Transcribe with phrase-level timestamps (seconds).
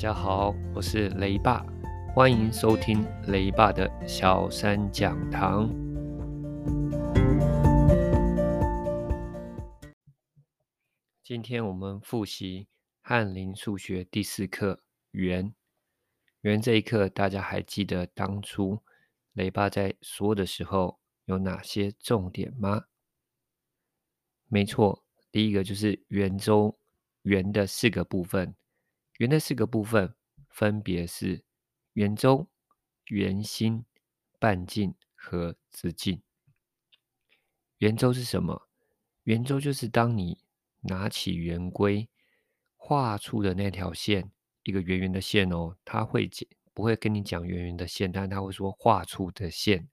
[0.00, 1.62] 大家好，我是雷爸，
[2.14, 5.68] 欢迎收听雷爸的小三讲堂。
[11.22, 12.66] 今天我们复习
[13.02, 15.54] 翰林数学第四课圆。
[16.40, 18.80] 圆这一课，大家还记得当初
[19.34, 22.84] 雷爸在说的时候有哪些重点吗？
[24.46, 26.74] 没错，第一个就是圆周，
[27.24, 28.54] 圆的四个部分。
[29.20, 30.14] 圆的四个部分
[30.48, 31.44] 分别是
[31.92, 32.48] 圆周、
[33.08, 33.84] 圆心、
[34.38, 36.22] 半径和直径。
[37.76, 38.66] 圆周是什么？
[39.24, 40.38] 圆周就是当你
[40.80, 42.08] 拿起圆规
[42.76, 49.90] 画出的那条线，一个圆圆的线哦，它会讲不会跟你讲圆圆的线，但它会说画出的线，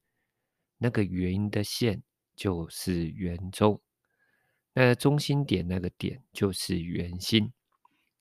[0.78, 2.02] 那个圆的线
[2.34, 3.84] 就是圆周。
[4.72, 7.52] 那中心点那个点就是圆心。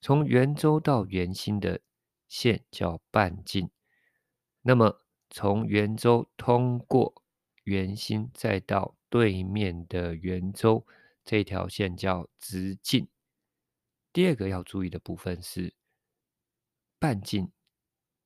[0.07, 1.81] 从圆周到圆心的
[2.29, 3.73] 线叫半径，
[4.63, 7.25] 那么从圆周通过
[7.65, 10.87] 圆心再到对面的圆周
[11.25, 13.09] 这条线叫直径。
[14.13, 15.75] 第二个要注意的部分是，
[17.01, 17.51] 半径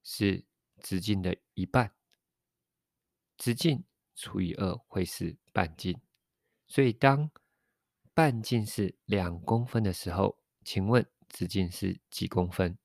[0.02, 0.44] 是
[0.82, 1.94] 直径的一半，
[3.38, 3.84] 直径
[4.14, 5.98] 除以二会是半径。
[6.68, 7.30] 所以当
[8.12, 12.76] 半径是两公分的时候，请问，直径是几公分？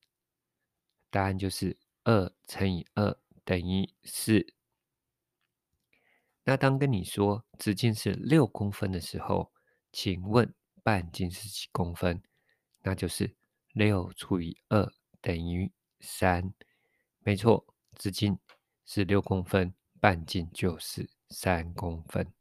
[1.09, 4.53] 答案就是二乘以二等于四。
[6.43, 9.51] 那当跟你说直径是六公分的时候，
[9.91, 12.21] 请问半径是几公分？
[12.83, 13.35] 那就是
[13.73, 16.53] 六除以二等于三。
[17.19, 17.65] 没错，
[17.97, 18.37] 直径
[18.85, 22.31] 是六公分，半径就是三公分。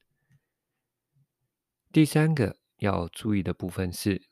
[1.91, 4.29] 第三个要注意的部分是。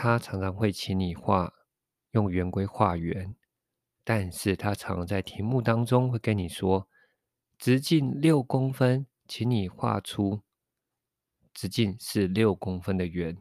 [0.00, 1.52] 他常常会请你画，
[2.12, 3.34] 用圆规画圆，
[4.04, 6.88] 但是他常在题目当中会跟你说，
[7.58, 10.42] 直径六公分，请你画出
[11.52, 13.36] 直径是六公分的圆。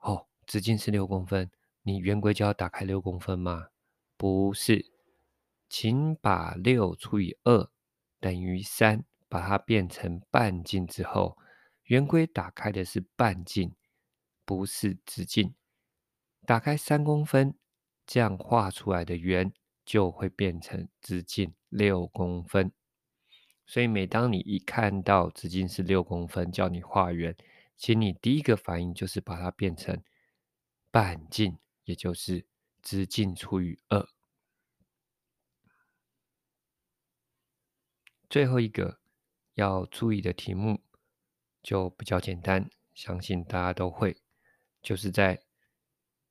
[0.00, 1.48] 哦，直径是六公分，
[1.82, 3.68] 你圆规就要打开六公分吗？
[4.16, 4.90] 不是，
[5.68, 7.70] 请把六除以二
[8.18, 11.38] 等于三，把它变成半径之后，
[11.84, 13.72] 圆规打开的是半径，
[14.44, 15.54] 不是直径。
[16.46, 17.54] 打开三公分，
[18.06, 19.52] 这样画出来的圆
[19.84, 22.72] 就会变成直径六公分。
[23.66, 27.36] 所以，每当你一看到直径是六公分，叫你画圆，
[27.76, 30.02] 请你第一个反应就是把它变成
[30.90, 32.46] 半径，也就是
[32.82, 34.08] 直径除以二。
[38.28, 38.98] 最后一个
[39.54, 40.80] 要注意的题目
[41.62, 44.16] 就比较简单，相信大家都会，
[44.82, 45.49] 就是在。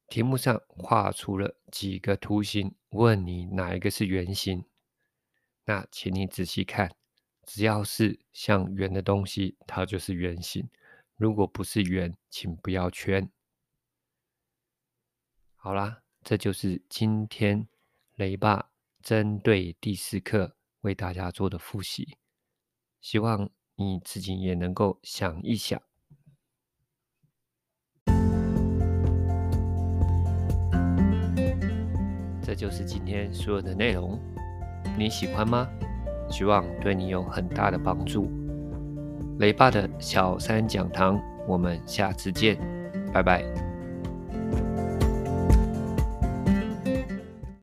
[0.09, 4.65] 题目上画出了几个图形，问你哪一个是圆形？
[5.65, 6.95] 那请你仔细看，
[7.45, 10.63] 只要是像圆的东西，它就是圆形；
[11.15, 13.31] 如果不是圆，请不要圈。
[15.55, 17.67] 好啦，这就是今天
[18.15, 18.71] 雷爸
[19.03, 22.17] 针对第四课为大家做的复习，
[22.99, 25.79] 希望你自己也能够想一想。
[32.49, 34.19] 这就是今天所有的内容，
[34.97, 35.67] 你喜欢吗？
[36.31, 38.27] 希望对你有很大的帮助。
[39.37, 42.57] 雷爸的小三讲堂，我们下次见，
[43.13, 43.68] 拜拜。